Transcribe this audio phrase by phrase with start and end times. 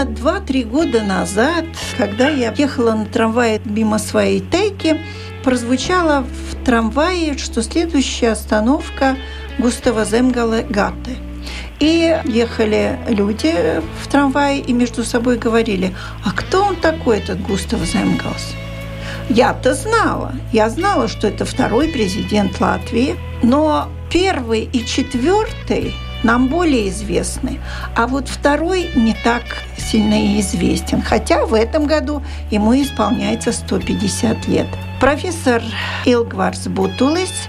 [0.00, 1.64] Буквально 2-3 года назад,
[1.98, 5.00] когда я ехала на трамвае мимо своей тейки,
[5.44, 9.16] прозвучало в трамвае, что следующая остановка
[9.58, 11.16] Густава Земгала Гатте.
[11.80, 13.54] И ехали люди
[14.02, 15.94] в трамвае и между собой говорили,
[16.24, 18.54] а кто он такой, этот Густав Земгалс?
[19.28, 20.34] Я-то знала.
[20.52, 23.16] Я знала, что это второй президент Латвии.
[23.42, 27.60] Но первый и четвертый нам более известны.
[27.96, 29.42] А вот второй не так
[29.90, 34.66] сильно известен, хотя в этом году ему исполняется 150 лет.
[35.00, 35.60] Профессор
[36.06, 37.48] Илгварс Бутулис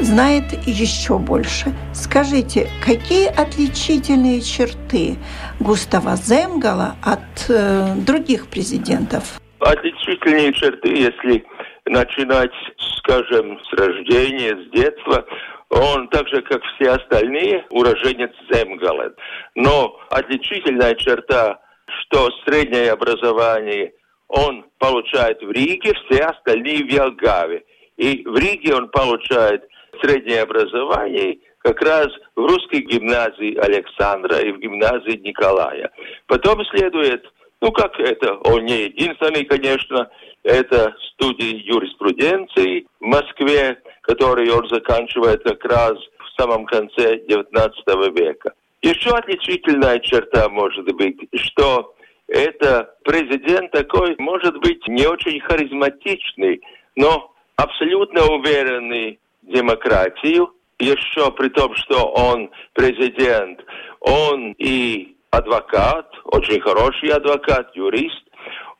[0.00, 1.74] знает еще больше.
[1.92, 5.18] Скажите, какие отличительные черты
[5.60, 9.38] Густава Земгала от э, других президентов?
[9.60, 11.44] Отличительные черты, если
[11.84, 12.52] начинать,
[12.98, 15.24] скажем, с рождения, с детства,
[15.68, 19.14] он так же, как все остальные, уроженец Земгален.
[19.56, 21.58] Но отличительная черта,
[22.02, 23.92] что среднее образование
[24.28, 27.64] он получает в Риге, все остальные в Ялгаве.
[27.96, 29.64] И в Риге он получает
[30.02, 35.90] среднее образование как раз в русской гимназии Александра и в гимназии Николая.
[36.26, 37.24] Потом следует,
[37.60, 40.08] ну как это, он не единственный, конечно,
[40.44, 47.72] это студии юриспруденции в Москве, который он заканчивает как раз в самом конце XIX
[48.16, 48.52] века.
[48.82, 51.95] Еще отличительная черта может быть, что
[52.28, 56.60] это президент такой, может быть, не очень харизматичный,
[56.96, 63.60] но абсолютно уверенный в демократию, еще при том, что он президент,
[64.00, 68.22] он и адвокат, очень хороший адвокат, юрист,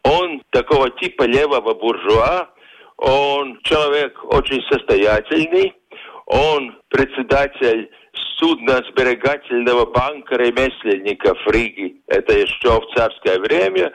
[0.03, 2.49] он такого типа левого буржуа,
[2.97, 5.75] он человек очень состоятельный,
[6.27, 7.91] он председатель
[8.39, 11.97] судно-сберегательного банка ремесленников Риги.
[12.07, 13.93] Это еще в царское время.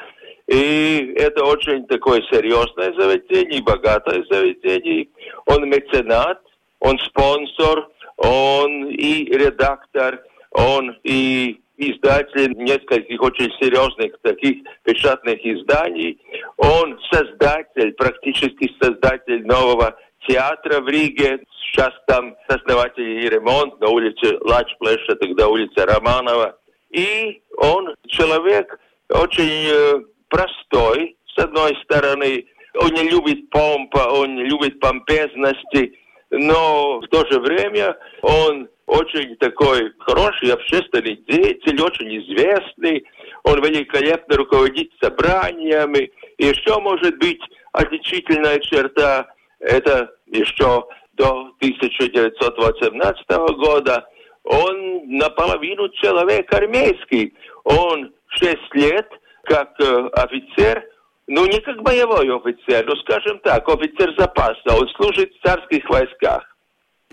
[0.48, 5.08] И это очень такое серьезное заведение, богатое заведение.
[5.46, 6.42] Он меценат,
[6.80, 7.88] он спонсор,
[8.18, 10.22] он и редактор,
[10.52, 16.20] он и издатель нескольких очень серьезных таких печатных изданий.
[16.58, 19.96] Он создатель, практически создатель нового
[20.28, 21.40] театра в Риге.
[21.66, 26.58] Сейчас там основатель и ремонт на улице Лачплеша, тогда улица Романова.
[26.90, 32.46] И он человек очень э, простой, с одной стороны.
[32.76, 35.94] Он не любит помпа, он не любит помпезности,
[36.30, 43.06] но в то же время он очень такой хороший общественный деятель, очень известный.
[43.44, 46.12] Он великолепно руководит собраниями.
[46.38, 49.28] И еще может быть отличительная черта,
[49.62, 53.28] это еще до 1918
[53.58, 54.06] года,
[54.44, 57.34] он наполовину человек армейский.
[57.64, 59.08] Он шесть лет
[59.44, 60.84] как э, офицер,
[61.28, 64.76] ну не как боевой офицер, но скажем так, офицер запаса.
[64.76, 66.44] Он служит в царских войсках.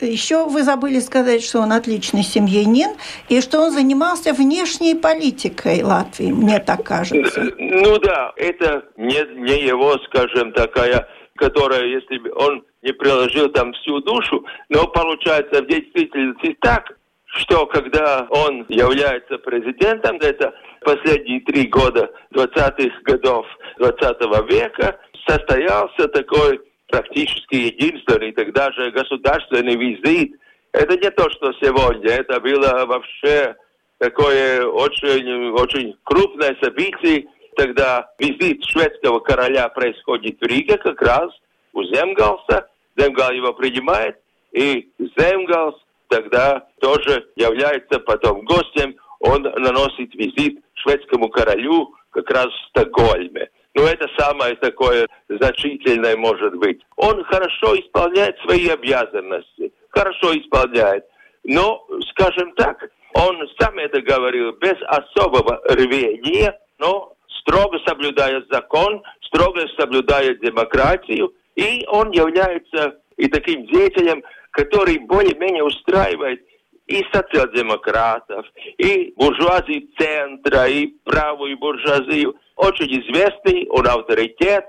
[0.00, 2.90] Еще вы забыли сказать, что он отличный семьянин
[3.28, 7.52] и что он занимался внешней политикой Латвии, мне так кажется.
[7.58, 11.08] Ну да, это не, не его, скажем, такая,
[11.38, 17.66] которая, если бы он не приложил там всю душу, но получается в действительности так, что
[17.66, 23.46] когда он является президентом, это последние три года 20-х годов
[23.78, 30.34] 20 века, состоялся такой практически единственный тогда же государственный визит.
[30.72, 33.56] Это не то, что сегодня, это было вообще
[33.98, 37.26] такое очень, очень крупное событие.
[37.58, 41.28] Тогда визит шведского короля происходит в Риге как раз
[41.72, 42.68] у Земгалса.
[42.96, 44.16] Земгал его принимает,
[44.52, 44.88] и
[45.18, 45.74] Земгалс
[46.06, 48.94] тогда тоже является потом гостем.
[49.18, 53.48] Он наносит визит шведскому королю как раз в Стокгольме.
[53.74, 56.80] Но ну, это самое такое значительное может быть.
[56.94, 61.04] Он хорошо исполняет свои обязанности, хорошо исполняет.
[61.42, 69.66] Но, скажем так, он сам это говорил без особого рвения, но строго соблюдая закон, строго
[69.78, 74.22] соблюдает демократию, и он является и таким деятелем,
[74.52, 76.42] который более-менее устраивает
[76.86, 78.46] и социал-демократов,
[78.78, 82.36] и буржуазию центра, и правую буржуазию.
[82.56, 84.64] Очень известный, он авторитет,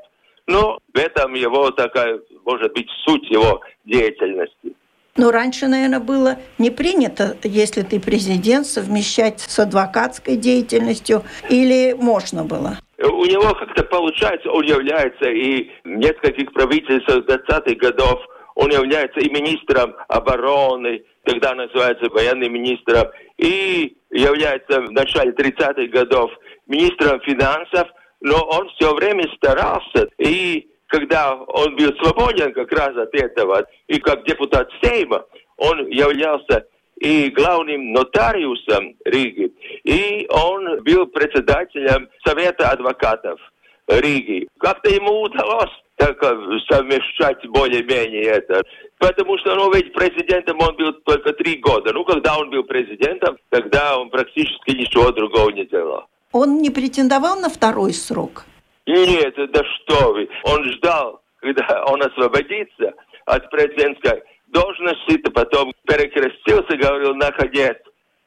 [0.45, 4.73] но в этом его такая, может быть, суть его деятельности.
[5.19, 12.45] Но раньше, наверное, было не принято, если ты президент, совмещать с адвокатской деятельностью, или можно
[12.45, 12.77] было?
[13.03, 18.21] У него как-то получается, он является и нескольких правительствах 20-х годов,
[18.55, 23.07] он является и министром обороны, тогда называется военным министром,
[23.37, 26.31] и является в начале 30-х годов
[26.65, 27.89] министром финансов,
[28.21, 33.99] но он все время старался, и когда он был свободен как раз от этого, и
[33.99, 35.23] как депутат Сейма,
[35.57, 36.65] он являлся
[36.99, 39.53] и главным нотариусом Риги,
[39.83, 43.39] и он был председателем Совета адвокатов
[43.87, 44.47] Риги.
[44.59, 46.21] Как-то ему удалось так
[46.69, 48.63] совмещать более-менее это.
[48.97, 51.93] Потому что, ну, ведь президентом он был только три года.
[51.93, 56.05] Ну, когда он был президентом, тогда он практически ничего другого не делал.
[56.31, 58.45] Он не претендовал на второй срок?
[58.89, 60.27] Нет, да что вы.
[60.45, 62.95] Он ждал, когда он освободится
[63.25, 67.77] от президентской должности, то потом перекрестился, говорил, наконец,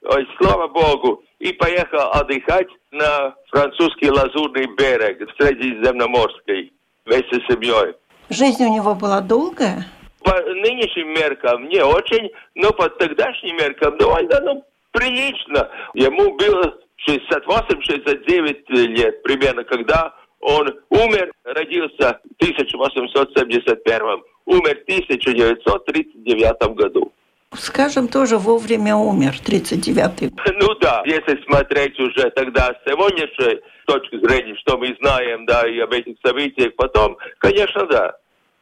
[0.05, 6.73] ой, слава Богу, и поехал отдыхать на французский лазурный берег в Средиземноморской
[7.07, 7.97] вместе с семьей.
[8.31, 9.85] Жизнь у него была долгая?
[10.23, 15.69] По нынешним меркам не очень, но по тогдашним меркам довольно ну, прилично.
[15.95, 27.13] Ему было 68-69 лет примерно, когда он умер, родился в 1871, умер в 1939 году.
[27.55, 30.33] Скажем, тоже вовремя умер, 39-й.
[30.61, 35.79] Ну да, если смотреть уже тогда с сегодняшней точки зрения, что мы знаем, да, и
[35.79, 38.17] об этих событиях потом, конечно, да.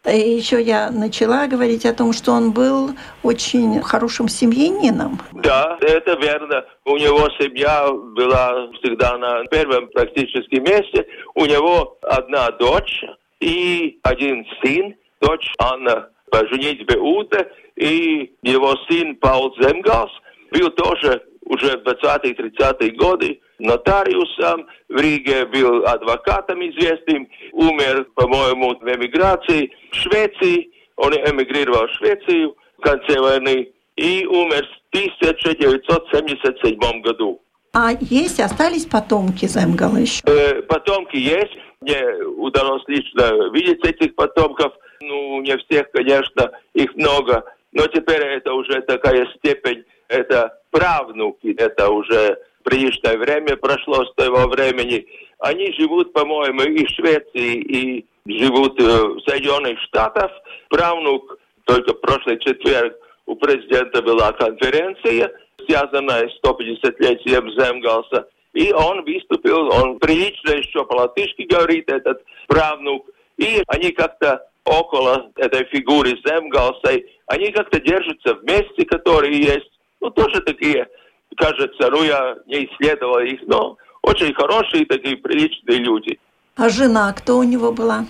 [0.07, 2.93] И еще я начала говорить о том, что он был
[3.23, 5.21] очень хорошим семьянином.
[5.33, 6.65] Да, это верно.
[6.87, 11.07] У него семья была всегда на первом практически месте.
[11.35, 13.05] У него одна дочь
[13.41, 14.95] и один сын.
[15.21, 17.47] Дочь Анна по женитьбе Ута,
[17.77, 20.11] и его сын Паул Земгалс
[20.51, 28.85] был тоже уже в 20-30-е годы нотариусом, в Риге был адвокатом известным, умер, по-моему, в
[28.85, 37.41] эмиграции Швеции, он эмигрировал в Швецию в конце войны и умер в 1977 году.
[37.73, 40.23] А есть, остались потомки Земгала еще?
[40.27, 41.57] Э, потомки есть.
[41.81, 42.03] Мне
[42.37, 44.73] удалось лично видеть этих потомков.
[45.01, 47.45] Ну, не всех, конечно, их много.
[47.73, 54.49] Но теперь это уже такая степень, это правнуки, это уже приличное время прошло с того
[54.49, 55.07] времени.
[55.39, 60.31] Они живут, по-моему, и в Швеции, и живут э, в Соединенных Штатах.
[60.69, 62.97] Правнук только прошлый четверг
[63.27, 65.33] у президента была конференция,
[65.67, 68.29] связанная с 150-летием Земгалса.
[68.53, 73.07] И он выступил, он прилично еще по-латышски говорит, этот правнук.
[73.37, 79.71] И они как-то около этой фигуры Земгалса, они как-то держатся вместе, которые есть.
[80.01, 80.89] Ну, тоже такие
[81.37, 86.19] кажется, ну я не исследовал их, но очень хорошие такие приличные люди.
[86.61, 88.05] А жена кто у него была?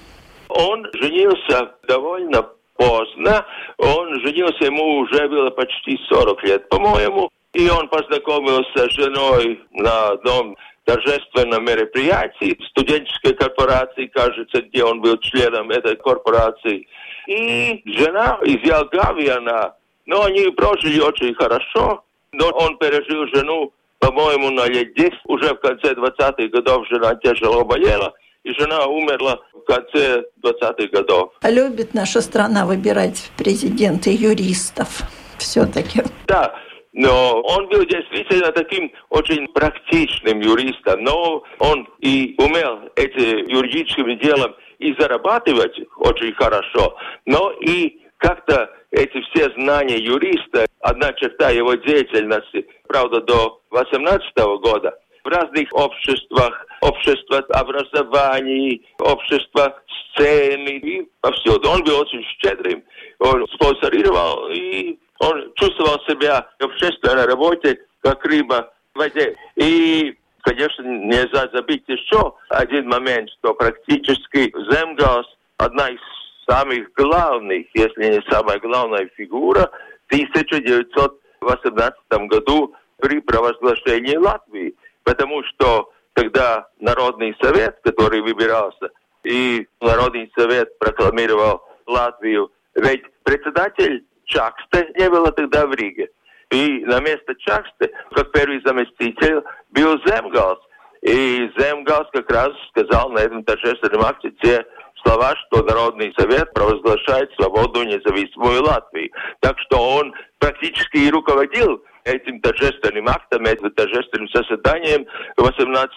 [0.48, 3.46] Он женился довольно поздно.
[3.78, 7.30] Он женился, ему уже было почти 40 лет, по-моему.
[7.52, 15.16] И он познакомился с женой на одном торжественном мероприятии студенческой корпорации, кажется, где он был
[15.18, 16.88] членом этой корпорации.
[17.28, 19.74] И жена из Ялгави, она,
[20.06, 22.02] но они прожили очень хорошо.
[22.32, 25.12] Но он пережил жену, по-моему, на лет 10.
[25.26, 28.12] Уже в конце 20-х годов жена тяжело болела,
[28.44, 31.32] и жена умерла в конце 20-х годов.
[31.42, 35.02] Любит наша страна выбирать президенты юристов
[35.38, 36.02] все-таки.
[36.26, 36.54] Да,
[36.92, 44.54] но он был действительно таким очень практичным юристом, но он и умел этим юридическим делом
[44.78, 52.66] и зарабатывать очень хорошо, но и как-то эти все знания юриста, одна черта его деятельности,
[52.86, 54.22] правда, до 18
[54.62, 59.80] года, в разных обществах, общество образований, общество
[60.12, 61.70] сцены и повсюду.
[61.70, 62.82] Он был очень щедрым,
[63.18, 69.36] он спонсорировал, и он чувствовал себя в общественной работе, как рыба в воде.
[69.56, 75.26] И конечно, нельзя забыть еще один момент, что практически Земгас
[75.58, 76.00] одна из
[76.48, 79.70] самых главных, если не самая главная фигура
[80.08, 81.94] в 1918
[82.28, 84.74] году при провозглашении Латвии.
[85.10, 88.90] Потому что тогда Народный совет, который выбирался,
[89.24, 92.52] и Народный совет прокламировал Латвию.
[92.76, 96.10] Ведь председатель Чаксте не было тогда в Риге.
[96.52, 100.60] И на место Чаксте, как первый заместитель, был Земгалс.
[101.02, 104.64] И Земгалс как раз сказал на этом торжественном акте те
[105.02, 109.10] слова, что Народный совет провозглашает свободу независимую Латвии.
[109.40, 115.92] Так что он практически и руководил этим торжественным актом, этим торжественным заседанием 18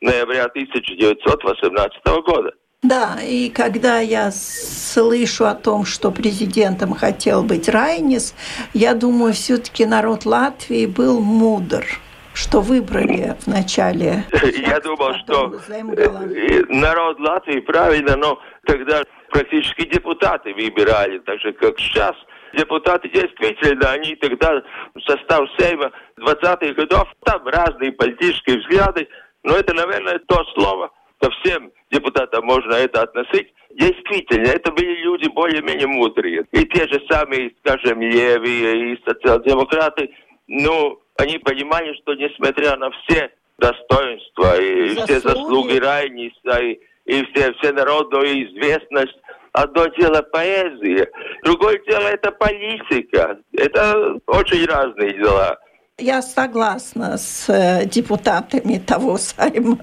[0.00, 2.52] ноября 1918 года.
[2.82, 8.34] Да, и когда я слышу о том, что президентом хотел быть Райнис,
[8.72, 11.84] я думаю, все-таки народ Латвии был мудр
[12.32, 14.24] что выбрали в начале.
[14.66, 21.78] Я думал, что э, народ Латвии правильно, но тогда практически депутаты выбирали, так же как
[21.78, 22.14] сейчас.
[22.52, 24.62] Депутаты действительно, они тогда
[25.06, 29.08] состав Сейма 20-х годов, там разные политические взгляды,
[29.42, 30.90] но это, наверное, то слово,
[31.20, 33.52] ко всем депутатам можно это относить.
[33.70, 36.44] Действительно, это были люди более-менее мудрые.
[36.52, 40.10] И те же самые, скажем, левые и социал-демократы,
[40.48, 45.04] ну, они понимали, что несмотря на все достоинства и заслуги.
[45.04, 49.16] все заслуги Райниса и, и все, все народную известность,
[49.52, 51.10] одно дело поэзия,
[51.42, 53.38] другое дело это политика.
[53.56, 55.58] Это очень разные дела.
[55.98, 59.78] Я согласна с э, депутатами того Сайма.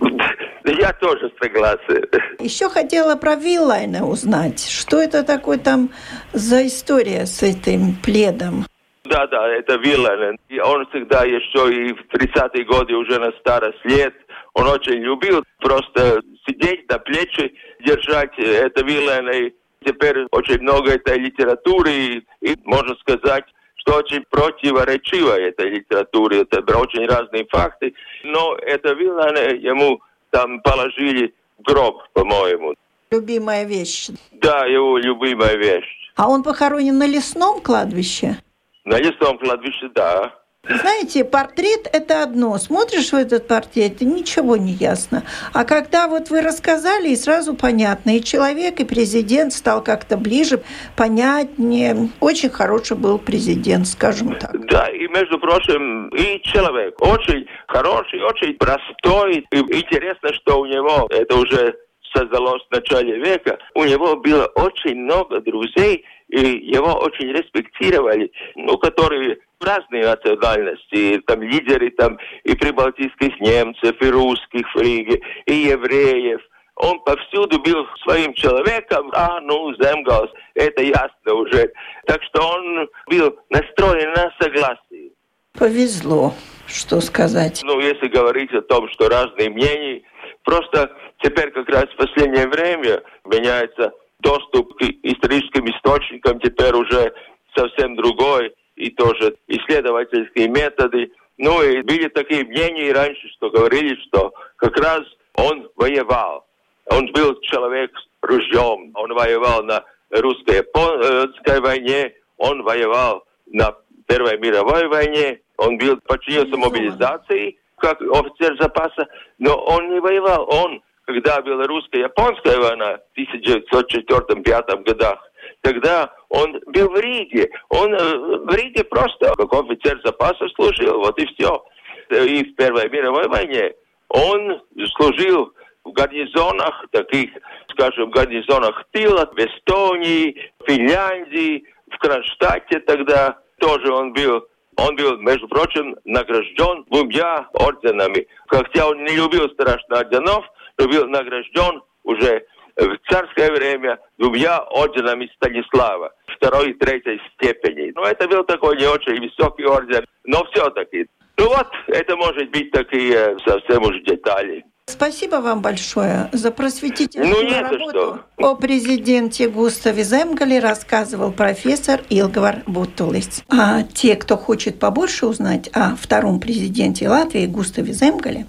[0.65, 2.03] Я тоже согласен.
[2.39, 4.59] Еще хотела про Виллайна узнать.
[4.59, 5.91] Что это такое там
[6.33, 8.65] за история с этим пледом?
[9.05, 10.37] Да, да, это Вилланен.
[10.49, 14.13] И он всегда еще и в 30-е годы уже на старость лет,
[14.57, 17.53] он очень любил просто сидеть на плечи,
[17.85, 19.47] держать это Вилланен.
[19.47, 19.53] И
[19.85, 23.45] теперь очень много этой литературы, и, можно сказать,
[23.75, 26.41] что очень противоречиво этой литературе.
[26.41, 27.93] Это очень разные факты.
[28.23, 32.73] Но это Вилланен ему там положили гроб, по-моему.
[33.11, 34.09] Любимая вещь.
[34.31, 36.11] Да, его любимая вещь.
[36.15, 38.37] А он похоронен на лесном кладбище?
[38.85, 40.33] На лесном кладбище, да.
[40.69, 42.57] Знаете, портрет– это одно.
[42.57, 45.23] Смотришь в этот портрет, и ничего не ясно.
[45.53, 48.17] А когда вот вы рассказали, и сразу понятно.
[48.17, 50.61] И человек, и президент стал как-то ближе,
[50.95, 52.09] понятнее.
[52.19, 54.65] Очень хороший был президент, скажем так.
[54.67, 59.45] Да, и, между прочим, и человек очень хороший, очень простой.
[59.51, 61.75] И интересно, что у него это уже
[62.13, 63.57] создалось в начале века.
[63.75, 71.41] У него было очень много друзей– и его очень респектировали, ну, которые разные национальности, там
[71.41, 76.41] лидеры там и прибалтийских немцев, и русских в Риге, и евреев.
[76.75, 81.71] Он повсюду был своим человеком, а ну, Земгалс, это ясно уже.
[82.05, 85.11] Так что он был настроен на согласие.
[85.57, 86.33] Повезло,
[86.67, 87.61] что сказать.
[87.63, 90.03] Ну, если говорить о том, что разные мнения,
[90.43, 90.91] просто
[91.23, 97.13] теперь как раз в последнее время меняется доступ к историческим источникам теперь уже
[97.55, 101.11] совсем другой, и тоже исследовательские методы.
[101.37, 105.01] Ну и были такие мнения раньше, что говорили, что как раз
[105.33, 106.45] он воевал.
[106.85, 113.75] Он был человек с ружьем, он воевал на русско-японской войне, он воевал на
[114.07, 119.07] Первой мировой войне, он был подчинился мобилизации как офицер запаса,
[119.37, 125.19] но он не воевал, он когда была русско-японская война в 1904-1905 годах,
[125.61, 127.49] тогда он был в Риге.
[127.69, 131.63] Он э, в Риге просто как офицер запаса служил, вот и все.
[132.09, 133.73] И в Первой мировой войне
[134.09, 134.61] он
[134.97, 135.53] служил
[135.85, 137.31] в гарнизонах, таких,
[137.71, 144.45] скажем, гарнизонах тыла, в Эстонии, Финляндии, в Кронштадте тогда тоже он был.
[144.75, 148.27] Он был, между прочим, награжден двумя орденами.
[148.47, 150.45] Хотя он не любил страшно орденов,
[150.85, 152.45] был награжден уже
[152.77, 157.91] в царское время двумя орденами Станислава, второй и третьей степени.
[157.95, 161.07] Но это был такой не очень высокий орден, но все-таки.
[161.37, 164.63] Ну вот, это может быть такие совсем уж детали.
[164.89, 167.89] Спасибо вам большое за просветительную ну, работу.
[167.89, 168.19] Что.
[168.37, 173.43] О президенте Густаве Земгале рассказывал профессор Илгвар Бутулис.
[173.49, 178.47] А те, кто хочет побольше узнать о втором президенте Латвии Густаве Земгале,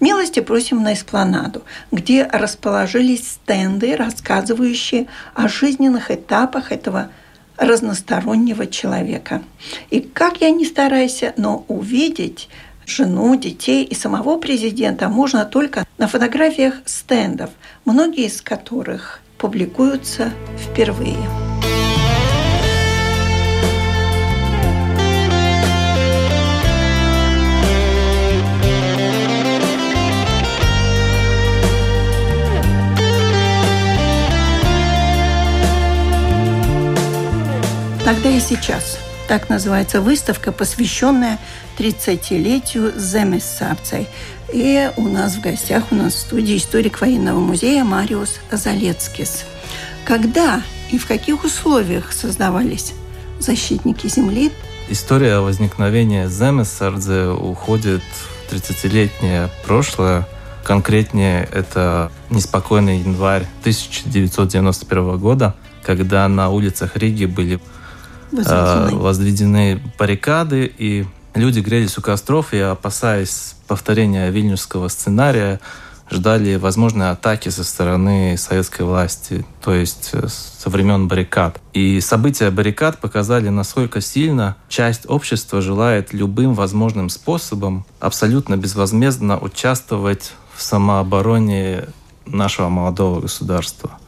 [0.00, 7.10] Милости просим на эспланаду, где расположились стенды, рассказывающие о жизненных этапах этого
[7.56, 9.42] разностороннего человека.
[9.90, 12.48] И как я не стараюсь, но увидеть
[12.86, 17.50] жену, детей и самого президента можно только на фотографиях стендов,
[17.84, 21.16] многие из которых публикуются впервые.
[38.08, 38.98] Тогда и сейчас.
[39.28, 41.38] Так называется выставка, посвященная
[41.76, 44.08] 30-летию Земессарцей.
[44.50, 49.44] И у нас в гостях, у нас в студии историк военного музея Мариус Залецкис.
[50.06, 52.94] Когда и в каких условиях создавались
[53.40, 54.52] защитники Земли?
[54.88, 58.02] История возникновения Земессардзе уходит
[58.46, 60.26] в 30-летнее прошлое.
[60.64, 67.60] Конкретнее это неспокойный январь 1991 года, когда на улицах Риги были
[68.32, 75.60] возведены, возведены баррикады, и люди грелись у костров и, опасаясь повторения вильнюсского сценария,
[76.10, 81.60] ждали возможной атаки со стороны советской власти, то есть э, со времен баррикад.
[81.74, 90.32] И события баррикад показали, насколько сильно часть общества желает любым возможным способом абсолютно безвозмездно участвовать
[90.54, 91.84] в самообороне
[92.26, 93.98] нашего молодого государства.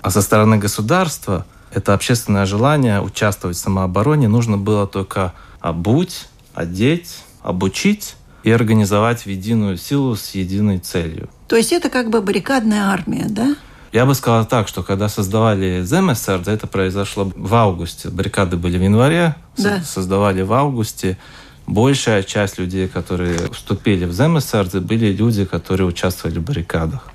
[0.00, 7.18] А со стороны государства это общественное желание участвовать в самообороне нужно было только обуть, одеть,
[7.42, 11.30] обучить и организовать в единую силу с единой целью.
[11.48, 13.56] То есть это как бы баррикадная армия, да?
[13.92, 18.08] Я бы сказал так, что когда создавали ЗМСР, это произошло в августе.
[18.08, 19.82] Баррикады были в январе, да.
[19.82, 21.18] создавали в августе.
[21.66, 27.11] Большая часть людей, которые вступили в ЗМСР, были люди, которые участвовали в баррикадах.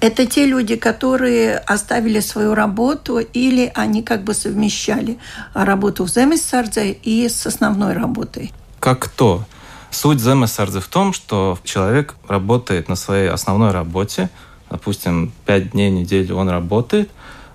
[0.00, 5.18] Это те люди, которые оставили свою работу или они как бы совмещали
[5.52, 8.52] работу в Земесардзе и с основной работой?
[8.78, 9.44] Как кто?
[9.90, 14.30] Суть Земесардзе в том, что человек работает на своей основной работе,
[14.70, 17.10] допустим, пять дней в неделю он работает,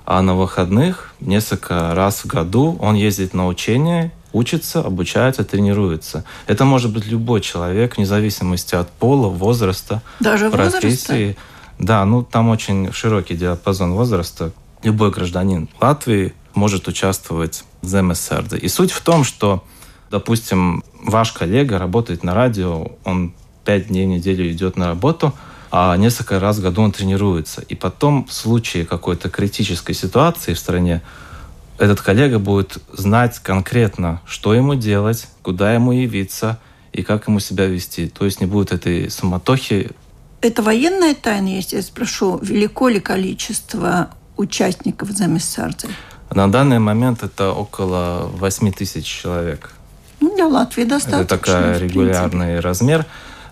[0.05, 6.25] а на выходных несколько раз в году он ездит на учения, учится, обучается, тренируется.
[6.45, 11.27] Это может быть любой человек, вне зависимости от пола, возраста, Даже профессии.
[11.27, 11.41] Возраста?
[11.79, 14.51] Да, ну там очень широкий диапазон возраста.
[14.83, 18.53] Любой гражданин Латвии может участвовать в ЗМСРД.
[18.53, 19.63] И суть в том, что,
[20.09, 23.33] допустим, ваш коллега работает на радио, он
[23.65, 25.33] пять дней в неделю идет на работу,
[25.71, 27.61] а несколько раз в году он тренируется.
[27.61, 31.01] И потом в случае какой-то критической ситуации в стране
[31.77, 36.59] этот коллега будет знать конкретно, что ему делать, куда ему явиться
[36.93, 38.07] и как ему себя вести.
[38.07, 39.91] То есть не будет этой суматохи
[40.47, 45.87] это военная тайна, если я спрошу, велико ли количество участников Замиссардзе?
[46.33, 49.71] На данный момент это около 8 тысяч человек.
[50.19, 51.35] Ну, для Латвии достаточно.
[51.35, 53.05] Это такой регулярный размер.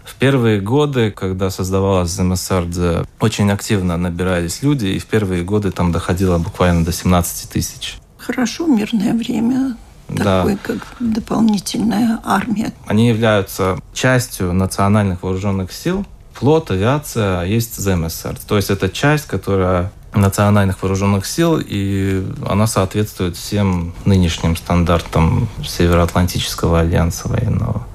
[0.03, 5.91] В первые годы, когда создавалась Замиссардзе, очень активно набирались люди, и в первые годы там
[5.91, 7.97] доходило буквально до 17 тысяч.
[8.17, 9.77] Хорошо, мирное время
[10.08, 10.60] такой, да.
[10.62, 12.73] как дополнительная армия.
[12.86, 18.38] Они являются частью национальных вооруженных сил, флот, авиация, есть ЗМСР.
[18.48, 26.82] То есть это часть, которая национальных вооруженных сил, и она соответствует всем нынешним стандартам Североатлантического
[26.82, 27.86] альянса военного.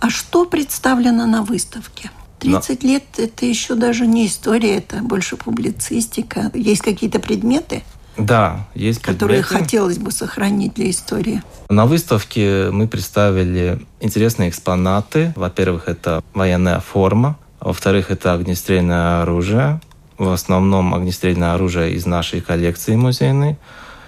[0.00, 2.10] А что представлено на выставке?
[2.40, 2.88] 30 Но...
[2.88, 6.50] лет– это еще даже не история, это больше публицистика.
[6.54, 7.82] Есть какие-то предметы?
[8.16, 9.64] Да, есть Которые предметы.
[9.64, 11.42] хотелось бы сохранить для истории.
[11.68, 15.32] На выставке мы представили интересные экспонаты.
[15.36, 19.80] Во-первых, это военная форма, во-вторых, это огнестрельное оружие.
[20.16, 23.56] В основном огнестрельное оружие из нашей коллекции музейной.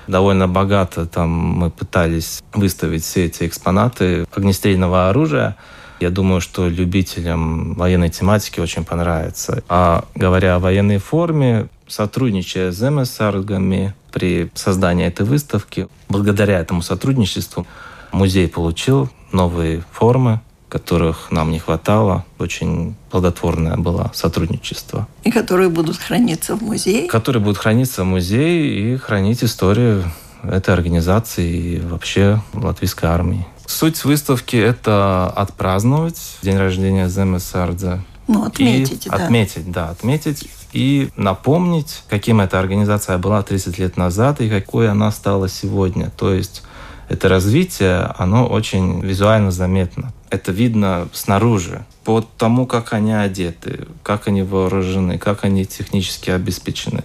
[0.07, 5.57] Довольно богато там мы пытались выставить все эти экспонаты огнестрельного оружия.
[6.01, 9.63] Я думаю, что любителям военной тематики очень понравится.
[9.69, 17.67] А говоря о военной форме, сотрудничая с МСРГами при создании этой выставки, благодаря этому сотрудничеству
[18.13, 22.25] музей получил новые формы, которых нам не хватало.
[22.39, 25.07] Очень плодотворное было сотрудничество.
[25.25, 27.09] И которые будут храниться в музее?
[27.09, 30.05] Которые будут храниться в музее и хранить историю
[30.43, 33.47] этой организации и вообще латвийской армии.
[33.67, 38.01] Суть выставки– это отпраздновать день рождения Земесардзе.
[38.27, 39.17] Ну, отметить, и да.
[39.17, 45.11] Отметить, да, отметить и напомнить, каким эта организация была 30 лет назад и какой она
[45.11, 46.11] стала сегодня.
[46.17, 46.63] То есть
[47.09, 50.13] это развитие, оно очень визуально заметно.
[50.31, 57.03] Это видно снаружи, по тому, как они одеты, как они вооружены, как они технически обеспечены.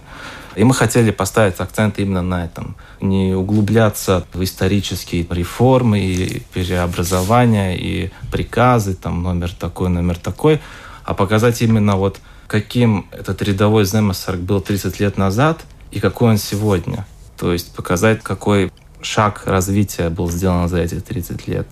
[0.56, 2.76] И мы хотели поставить акцент именно на этом.
[3.00, 10.60] Не углубляться в исторические реформы и преобразования, и приказы, там номер такой, номер такой,
[11.04, 15.60] а показать именно вот каким этот рядовой Земесарк был 30 лет назад
[15.90, 17.06] и какой он сегодня.
[17.36, 21.66] То есть показать, какой шаг развития был сделан за эти 30 лет.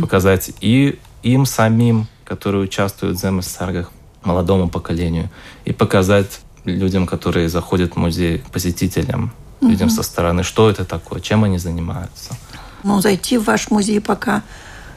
[0.00, 3.90] Показать и им самим, которые участвуют в земесаргах,
[4.22, 5.30] молодому поколению,
[5.64, 11.44] и показать людям, которые заходят в музей, посетителям, людям со стороны, что это такое, чем
[11.44, 12.36] они занимаются.
[12.84, 14.42] Ну, зайти в ваш музей пока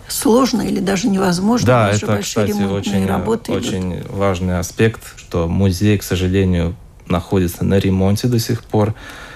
[0.08, 1.68] сложно или даже невозможно.
[1.68, 4.12] Да, это, кстати, очень, работы очень идут.
[4.12, 6.76] важный аспект, что музей, к сожалению,
[7.08, 8.94] находится на ремонте до сих пор.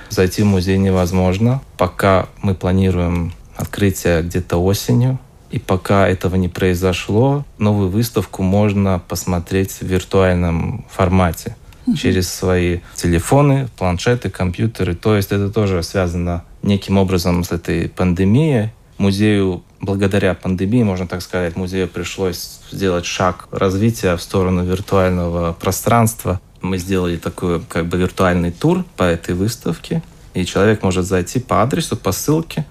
[0.09, 1.61] Зайти в музей невозможно.
[1.77, 5.17] Пока мы планируем открытие где-то осенью,
[5.55, 11.55] и пока этого не произошло, новую выставку можно посмотреть в виртуальном формате
[11.97, 14.95] через свои телефоны, планшеты, компьютеры.
[14.95, 18.71] То есть это тоже связано неким образом с этой пандемией.
[18.97, 26.41] Музею, благодаря пандемии, можно так сказать, музею пришлось сделать шаг развития в сторону виртуального пространства.
[26.59, 31.61] Мы сделали такой как бы виртуальный тур по этой выставке, и человек может зайти по
[31.61, 32.65] адресу, по ссылке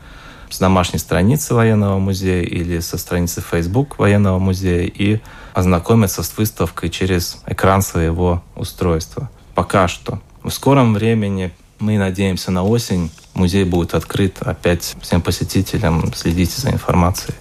[0.51, 5.21] с домашней страницы военного музея или со страницы Facebook военного музея и
[5.53, 9.31] ознакомиться с выставкой через экран своего устройства.
[9.55, 10.21] Пока что.
[10.43, 16.13] В скором времени мы надеемся на осень музей будет открыт опять всем посетителям.
[16.15, 17.35] Следите за информацией.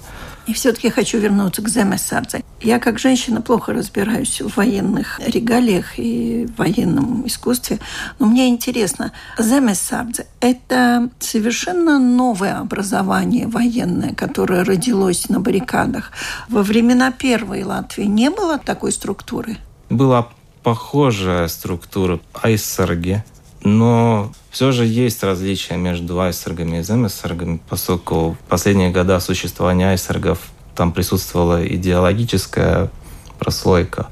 [0.46, 2.44] И все-таки хочу вернуться к Земесардзе.
[2.62, 7.80] Я как женщина плохо разбираюсь в военных регалиях и военном искусстве,
[8.20, 16.12] но мне интересно, Земесардзе– это совершенно новое образование военное, которое родилось на баррикадах.
[16.50, 19.58] Во времена Первой Латвии не было такой структуры?
[19.90, 20.28] Была
[20.64, 23.24] похожая структура айсерги,
[23.64, 30.40] но все же есть различия между айсергами и земесергами, поскольку в последние годы существования айсергов
[30.76, 32.90] там присутствовала идеологическая
[33.40, 34.08] прослойка,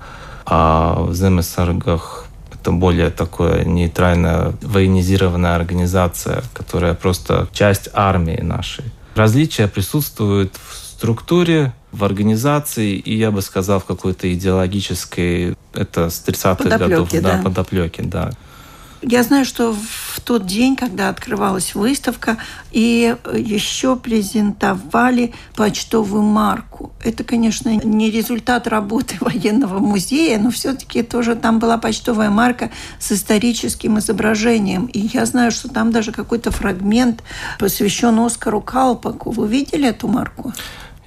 [0.45, 8.85] а в земесергах это более такое нейтральная военизированная организация, которая просто часть армии нашей.
[9.15, 16.23] Различия присутствуют в структуре, в организации и, я бы сказал, в какой-то идеологической, это с
[16.25, 18.31] 30-х годов, да, да, подоплеки, да.
[19.01, 22.37] Я знаю, что в тот день, когда открывалась выставка,
[22.71, 26.91] и еще презентовали почтовую марку.
[27.03, 33.11] Это, конечно, не результат работы военного музея, но все-таки тоже там была почтовая марка с
[33.11, 34.85] историческим изображением.
[34.85, 37.23] И я знаю, что там даже какой-то фрагмент
[37.57, 39.31] посвящен Оскару Калпаку.
[39.31, 40.53] Вы видели эту марку?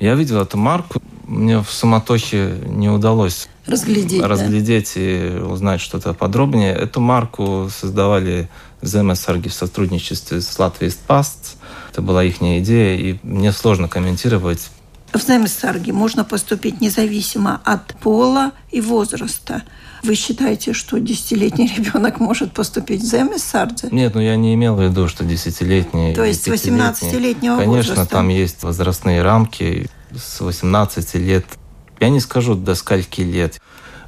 [0.01, 1.01] Я видел эту марку.
[1.27, 5.01] Мне в суматохе не удалось разглядеть, разглядеть да?
[5.01, 6.75] и узнать что-то подробнее.
[6.75, 8.49] Эту марку создавали
[8.83, 11.57] ЗМСРГ в сотрудничестве с Латвией Паст.
[11.91, 14.71] Это была их идея, и мне сложно комментировать.
[15.13, 19.63] В ЗМСРГе можно поступить независимо от пола и возраста.
[20.03, 23.93] Вы считаете, что десятилетний ребенок может поступить в ЗМСРД?
[23.93, 26.15] Нет, ну я не имел в виду, что десятилетний.
[26.15, 28.07] То есть 18-летнего Конечно, возраста.
[28.07, 31.47] там есть возрастные рамки с 18 лет
[32.01, 33.61] я не скажу до скольки лет,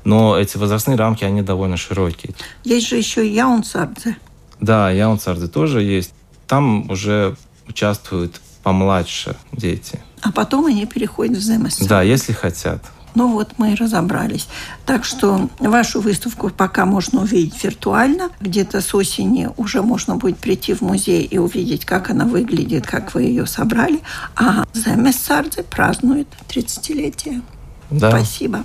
[0.04, 2.34] но эти возрастные рамки, они довольно широкие.
[2.64, 4.16] Есть же еще и яунцардзе.
[4.60, 6.12] Да, яунцардзе тоже есть.
[6.46, 7.36] Там уже
[7.68, 10.00] участвуют помладше дети.
[10.22, 11.78] А потом они переходят в ЗМС.
[11.78, 12.82] Да, если хотят.
[13.16, 14.46] Ну вот мы и разобрались.
[14.84, 18.28] Так что вашу выставку пока можно увидеть виртуально.
[18.40, 23.14] Где-то с осени уже можно будет прийти в музей и увидеть, как она выглядит, как
[23.14, 24.00] вы ее собрали.
[24.36, 27.42] А ЗМС Сардзе празднует 30-летие.
[27.90, 28.10] Да.
[28.10, 28.64] Спасибо.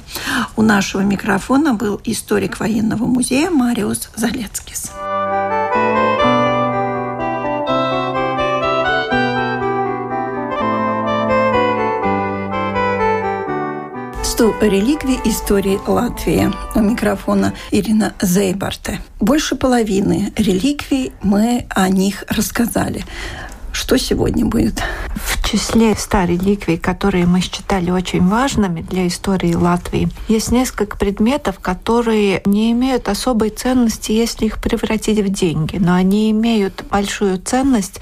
[0.55, 4.91] У нашего микрофона был историк военного музея Мариус Залецкис.
[14.23, 16.51] Стол реликвий истории Латвии.
[16.73, 18.99] У микрофона Ирина Зейбарте.
[19.19, 23.03] Больше половины реликвий мы о них рассказали.
[23.71, 24.81] Что сегодня будет?
[25.15, 31.60] В числе ста реликвий, которые мы считали очень важными для истории Латвии, есть несколько предметов,
[31.60, 37.99] которые не имеют особой ценности, если их превратить в деньги, но они имеют большую ценность,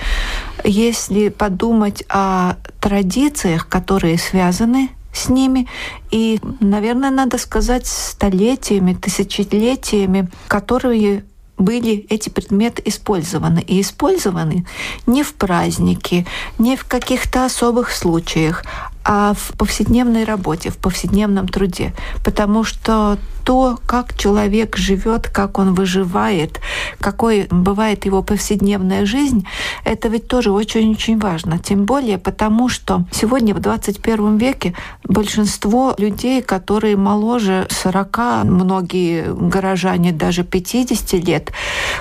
[0.63, 5.67] если подумать о традициях, которые связаны с ними.
[6.11, 11.23] И, наверное, надо сказать, столетиями, тысячелетиями, которые
[11.59, 13.59] были эти предметы использованы.
[13.59, 14.65] И использованы
[15.05, 16.25] не в праздники,
[16.57, 18.63] не в каких-то особых случаях,
[19.03, 21.93] а в повседневной работе, в повседневном труде.
[22.23, 23.17] Потому что
[23.49, 26.61] то, как человек живет, как он выживает,
[26.99, 29.47] какой бывает его повседневная жизнь,
[29.83, 31.57] это ведь тоже очень-очень важно.
[31.57, 40.11] Тем более потому, что сегодня в 21 веке большинство людей, которые моложе 40, многие горожане
[40.11, 41.51] даже 50 лет,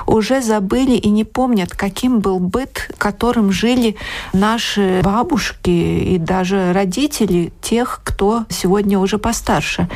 [0.07, 3.97] уже забыли и не помнят, каким был быт, которым жили
[4.35, 9.89] наши бабушки и даже родители тех, кто сегодня уже постарше.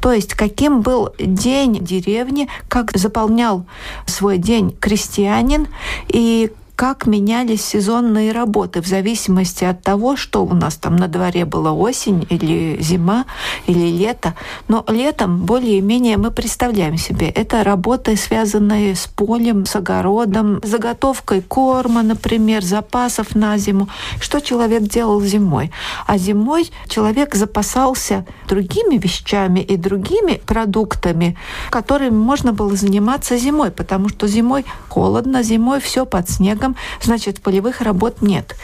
[0.00, 3.64] То есть каким был был день деревни, как заполнял
[4.06, 5.68] свой день крестьянин.
[6.08, 11.44] И как менялись сезонные работы в зависимости от того, что у нас там на дворе
[11.44, 13.26] была осень или зима
[13.66, 14.34] или лето.
[14.68, 22.02] Но летом более-менее мы представляем себе, это работы, связанные с полем, с огородом, заготовкой корма,
[22.02, 23.88] например, запасов на зиму.
[24.20, 25.70] Что человек делал зимой?
[26.06, 31.36] А зимой человек запасался другими вещами и другими продуктами,
[31.70, 36.61] которыми можно было заниматься зимой, потому что зимой холодно, зимой все под снегом,
[37.00, 38.56] значит, полевых работ нет.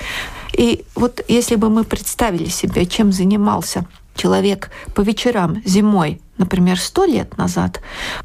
[0.52, 3.84] И вот если бы мы представили себе, чем занимался
[4.18, 7.80] человек по вечерам зимой например, сто лет назад,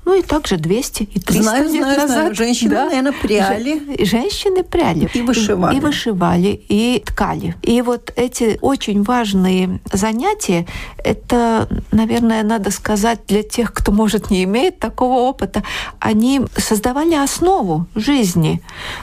[0.06, 2.10] ну и также 200 и 300 знаю, лет знаю, назад.
[2.10, 2.36] Знаю.
[2.36, 2.86] Женщины, да.
[2.86, 4.06] наверное, пряли.
[4.06, 5.10] Женщины пряли.
[5.14, 5.76] И вышивали.
[5.76, 7.56] И, и вышивали, и ткали.
[7.64, 10.68] И вот эти очень важные занятия,
[11.04, 15.64] это, наверное, надо сказать для тех, кто, может, не имеет такого опыта,
[16.00, 18.62] они создавали основу жизни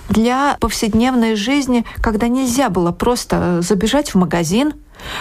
[0.09, 4.75] для повседневной жизни, когда нельзя было просто забежать в магазин,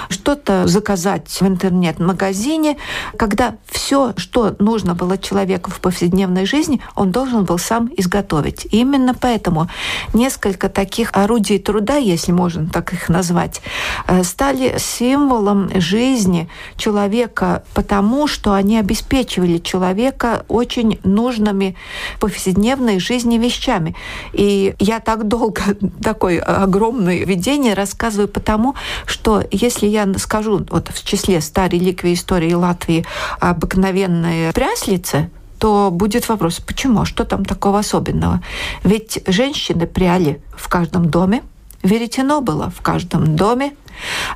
[0.10, 2.78] что-то заказать в интернет-магазине,
[3.18, 8.66] когда все, что нужно было человеку в повседневной жизни, он должен был сам изготовить.
[8.66, 9.70] И именно поэтому
[10.14, 13.62] несколько таких орудий труда, если можно так их назвать,
[14.08, 21.76] э, стали символом жизни человека, потому что они обеспечивали человека очень нужными
[22.20, 23.96] повседневной жизни вещами.
[24.34, 25.62] И я так долго
[26.04, 32.14] такое огромное видение рассказываю потому, что если если я скажу вот в числе 100 реликвий
[32.14, 33.06] истории Латвии
[33.40, 35.30] обыкновенные пряслицы,
[35.60, 38.42] то будет вопрос, почему, что там такого особенного?
[38.84, 41.44] Ведь женщины пряли в каждом доме,
[41.84, 43.74] веретено было в каждом доме,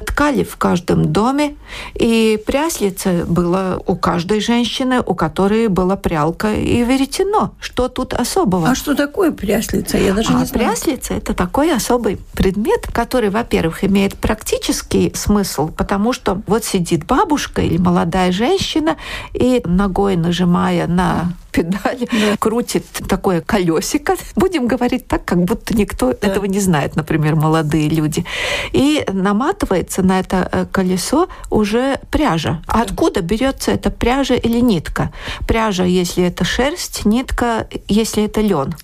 [0.05, 1.55] Ткали в каждом доме,
[1.95, 7.53] и пряслица была у каждой женщины, у которой была прялка и веретено.
[7.59, 8.69] Что тут особого?
[8.69, 9.97] А что такое пряслица?
[9.97, 10.69] Я даже а не знаю.
[10.69, 17.61] Пряслица– это такой особый предмет, который, во-первых, имеет практический смысл, потому что вот сидит бабушка
[17.61, 18.97] или молодая женщина
[19.33, 22.37] и ногой нажимая на педали, да.
[22.37, 24.15] крутит такое колесико.
[24.35, 26.27] Будем говорить так, как будто никто да.
[26.27, 28.25] этого не знает, например, молодые люди.
[28.73, 32.61] И наматывается на это э, колесо уже пряжа.
[32.67, 32.81] Да.
[32.81, 35.13] Откуда берется эта пряжа или нитка?
[35.47, 38.75] Пряжа, если это шерсть, нитка, если это лен.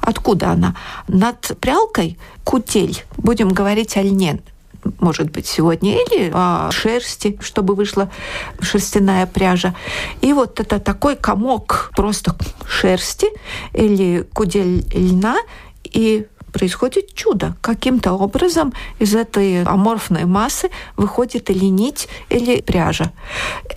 [0.00, 0.74] Откуда она?
[1.08, 4.40] Над прялкой кутель, будем говорить о льне,
[5.00, 8.10] может быть, сегодня, или о шерсти, чтобы вышла
[8.60, 9.74] шерстяная пряжа.
[10.20, 12.34] И вот это такой комок просто
[12.68, 13.26] шерсти
[13.72, 15.36] или кудель льна,
[15.84, 17.54] и происходит чудо.
[17.60, 23.12] Каким-то образом из этой аморфной массы выходит или нить, или пряжа.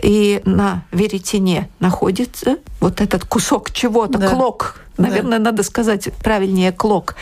[0.02, 4.30] И на веретене находится вот этот кусок чего-то, да.
[4.30, 4.80] клок.
[4.98, 5.52] Наверное, да.
[5.52, 7.16] надо сказать правильнее клок.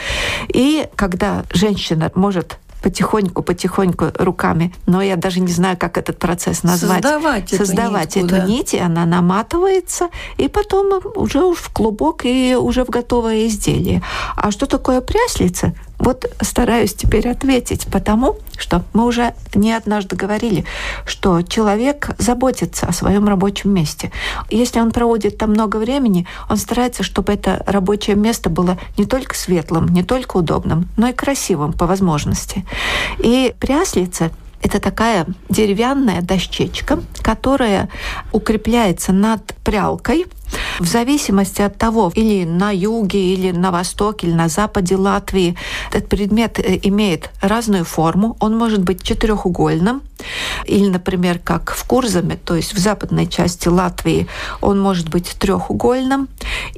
[0.50, 7.04] И когда женщина может потихоньку-потихоньку руками, но я даже не знаю, как этот процесс назвать.
[7.04, 8.52] Создавать, Создавать эту, нитку, эту да.
[8.52, 14.02] нить, и она наматывается, и потом уже в клубок и уже в готовое изделие.
[14.36, 15.74] А что такое пряслица?
[16.00, 20.66] Вот стараюсь теперь ответить, потому что мы уже не однажды говорили,
[21.06, 24.12] что человек заботится о своем рабочем месте.
[24.50, 29.36] Если он проводит там много времени, он старается, чтобы это рабочее место было не только
[29.36, 32.66] светлым, не только удобным, но и красивым по возможности.
[33.20, 37.90] И пряслица это такая деревянная дощечка, которая
[38.32, 40.26] укрепляется над прялкой.
[40.80, 45.58] В зависимости от того, или на юге, или на востоке, или на западе Латвии,
[45.92, 48.38] этот предмет э, имеет разную форму.
[48.40, 50.02] Он может быть четырехугольным,
[50.66, 54.28] или, например, как в Курзаме, то есть в западной части Латвии,
[54.62, 56.30] он может быть трехугольным.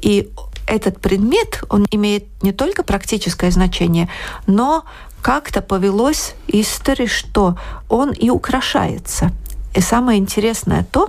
[0.02, 0.30] И
[0.70, 4.08] этот предмет, он имеет не только практическое значение,
[4.46, 4.84] но
[5.20, 9.32] как-то повелось истори, что он и украшается.
[9.74, 11.08] И самое интересное то,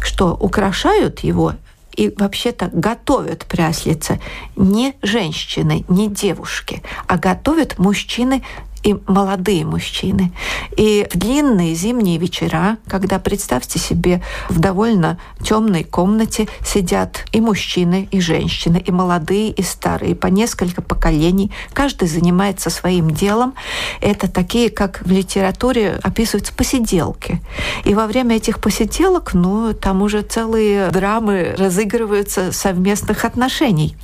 [0.00, 1.54] что украшают его
[1.94, 4.18] и вообще-то готовят пряслица
[4.56, 8.42] не женщины, не девушки, а готовят мужчины
[8.86, 10.32] и молодые мужчины.
[10.76, 18.08] И в длинные зимние вечера, когда, представьте себе, в довольно темной комнате сидят и мужчины,
[18.12, 23.54] и женщины, и молодые, и старые, по несколько поколений, каждый занимается своим делом.
[24.00, 27.42] Это такие, как в литературе описываются посиделки.
[27.84, 33.96] И во время этих посиделок, ну, там уже целые драмы разыгрываются совместных отношений.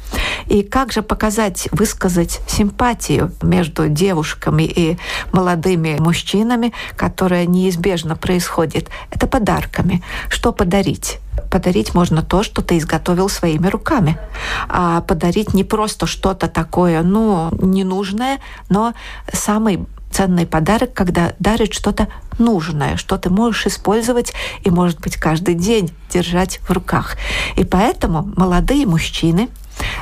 [0.49, 4.99] И как же показать, высказать симпатию между девушками и
[5.33, 8.89] молодыми мужчинами, которая неизбежно происходит?
[9.11, 10.03] Это подарками.
[10.29, 11.19] Что подарить?
[11.51, 14.19] подарить можно то, что ты изготовил своими руками.
[14.69, 18.95] А подарить не просто что-то такое, ну, ненужное, но
[19.33, 22.09] самый ценный подарок, когда дарит что-то
[22.39, 24.33] нужное, что ты можешь использовать
[24.63, 27.17] и, может быть, каждый день держать в руках.
[27.57, 29.49] И поэтому молодые мужчины,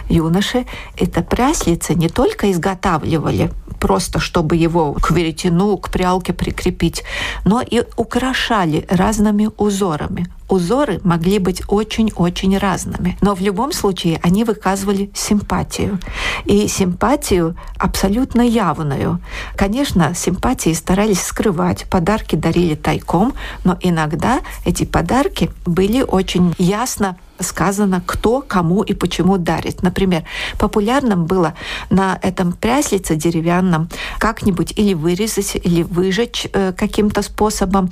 [0.09, 7.03] юноши, это пряслицы не только изготавливали просто чтобы его к веретену, к прялке прикрепить,
[7.45, 13.17] но и украшали разными узорами узоры могли быть очень-очень разными.
[13.21, 15.99] Но в любом случае они выказывали симпатию.
[16.45, 19.21] И симпатию абсолютно явную.
[19.57, 23.33] Конечно, симпатии старались скрывать, подарки дарили тайком,
[23.65, 29.83] но иногда эти подарки были очень ясно сказано, кто, кому и почему дарит.
[29.83, 30.25] Например,
[30.59, 31.55] популярным было
[31.91, 37.91] на этом пряслице деревянном как-нибудь или вырезать, или выжечь э, каким-то способом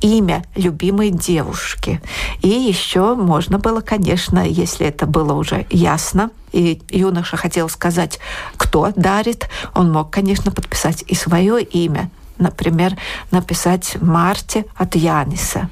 [0.00, 2.00] имя любимой девушки.
[2.42, 8.18] И еще можно было, конечно, если это было уже ясно, и юноша хотел сказать,
[8.56, 12.96] кто дарит, он мог, конечно, подписать и свое имя например,
[13.30, 15.68] написать Марте от Яниса.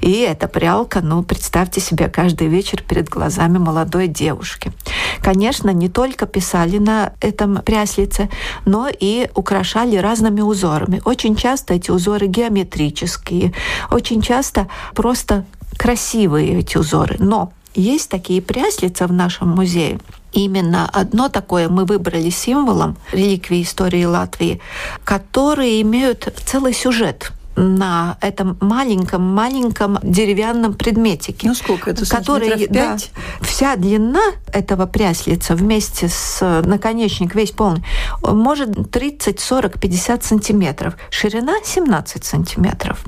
[0.00, 4.72] И эта прялка, ну, представьте себе, каждый вечер перед глазами молодой девушки.
[5.20, 8.30] Конечно, не только писали на этом пряслице,
[8.64, 11.02] но и украшали разными узорами.
[11.04, 13.52] Очень часто эти узоры геометрические,
[13.90, 15.44] очень часто просто
[15.76, 17.16] красивые эти узоры.
[17.18, 19.98] Но есть такие пряслица в нашем музее,
[20.32, 24.60] именно одно такое мы выбрали символом реликвии истории Латвии,
[25.04, 31.48] которые имеют целый сюжет на этом маленьком-маленьком деревянном предметике.
[31.48, 32.96] Ну сколько это, который, да,
[33.40, 37.84] Вся длина этого пряслица вместе с наконечник весь полный
[38.22, 40.94] может 30, 40, 50 сантиметров.
[41.10, 43.04] Ширина 17 сантиметров.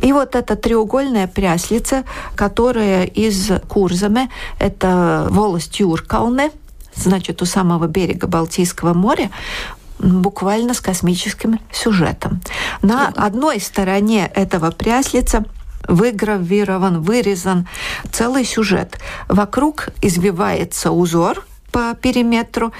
[0.00, 2.04] И вот эта треугольная пряслица,
[2.36, 6.50] которая из Курзаме, это волость Юркалне,
[6.94, 9.30] значит, у самого берега Балтийского моря,
[10.02, 12.40] буквально с космическим сюжетом.
[12.82, 15.44] На одной стороне этого пряслица
[15.88, 17.66] выгравирован, вырезан
[18.10, 18.98] целый сюжет.
[19.28, 22.70] Вокруг извивается узор, по периметру,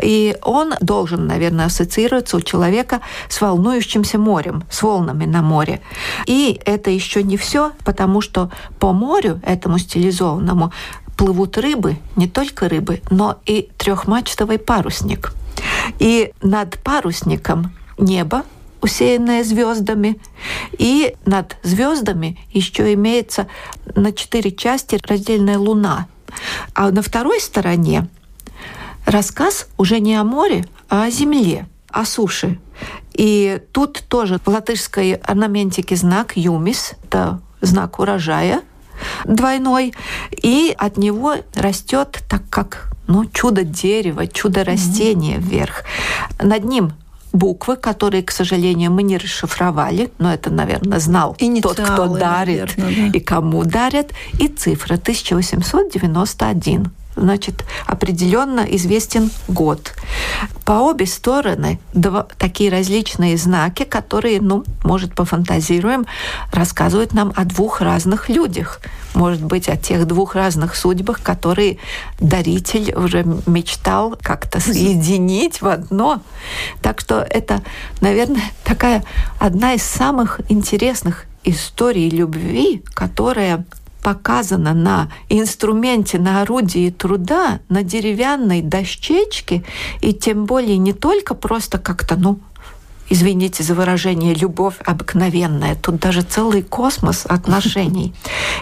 [0.00, 5.80] и он должен, наверное, ассоциироваться у человека с волнующимся морем, с волнами на море.
[6.26, 10.72] И это еще не все, потому что по морю, этому стилизованному,
[11.16, 15.32] плывут рыбы, не только рыбы, но и трехмачтовый парусник–
[15.98, 18.44] и над парусником небо,
[18.80, 20.18] усеянное звездами,
[20.78, 23.48] и над звездами еще имеется
[23.94, 26.08] на четыре части раздельная луна.
[26.74, 28.08] А на второй стороне
[29.06, 32.58] рассказ уже не о море, а о земле, о суше.
[33.14, 38.62] И тут тоже в латышской орнаментике знак «юмис», это знак урожая
[39.24, 39.94] двойной,
[40.30, 45.48] и от него растет, так как ну, чудо дерева, чудо растения mm-hmm.
[45.48, 45.84] вверх.
[46.40, 46.92] Над ним
[47.32, 52.76] буквы, которые, к сожалению, мы не расшифровали, но это, наверное, знал Инициалы, тот, кто дарит
[52.76, 53.18] наверное, да.
[53.18, 59.94] и кому дарят, и цифра 1891 значит, определенно известен год.
[60.64, 66.06] По обе стороны два, такие различные знаки, которые, ну, может, пофантазируем,
[66.52, 68.80] рассказывают нам о двух разных людях.
[69.14, 71.78] Может быть, о тех двух разных судьбах, которые
[72.20, 76.20] даритель уже мечтал как-то соединить в одно.
[76.82, 77.62] Так что это,
[78.00, 79.04] наверное, такая
[79.38, 83.64] одна из самых интересных историй любви, которая
[84.06, 89.64] показано на инструменте, на орудии труда, на деревянной дощечке,
[90.00, 92.38] и тем более не только просто как-то, ну,
[93.10, 95.74] извините за выражение, любовь обыкновенная.
[95.74, 98.14] Тут даже целый космос отношений.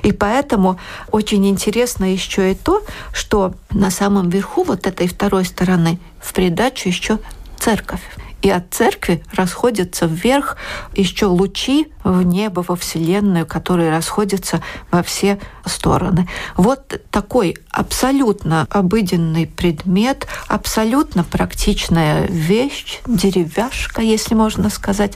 [0.03, 0.79] И поэтому
[1.11, 2.81] очень интересно еще и то,
[3.13, 7.19] что на самом верху вот этой второй стороны в придачу еще
[7.65, 8.03] церковь
[8.43, 10.59] и от церкви расходятся вверх
[10.95, 16.29] еще лучи в небо, во Вселенную, которые расходятся во все стороны.
[16.59, 25.15] Вот такой абсолютно обыденный предмет, абсолютно практичная вещь, деревяшка, если можно сказать,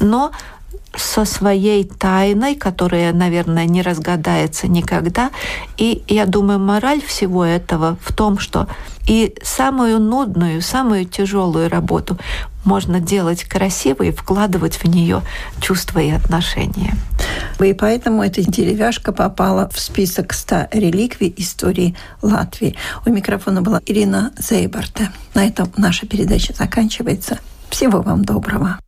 [0.00, 0.32] но
[0.96, 5.30] со своей тайной, которая, наверное, не разгадается никогда.
[5.76, 8.68] И я думаю, мораль всего этого в том, что
[9.06, 12.18] и самую нудную, самую тяжелую работу
[12.64, 15.22] можно делать красиво и вкладывать в нее
[15.60, 16.94] чувства и отношения.
[17.58, 22.76] И поэтому эта деревяшка попала в список 100 реликвий истории Латвии.
[23.06, 25.10] У микрофона была Ирина Зейбарта.
[25.34, 27.38] На этом наша передача заканчивается.
[27.70, 28.78] Всего вам доброго.